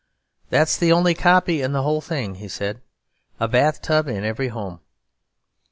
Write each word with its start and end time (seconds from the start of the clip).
'That's 0.49 0.77
the 0.77 0.91
only 0.91 1.13
copy 1.13 1.61
in 1.61 1.73
the 1.73 1.83
whole 1.83 2.01
thing,' 2.01 2.33
he 2.33 2.47
said, 2.47 2.81
'A 3.39 3.47
Bath 3.49 3.83
Tub 3.83 4.07
in 4.07 4.25
Every 4.25 4.47
Home.' 4.47 4.79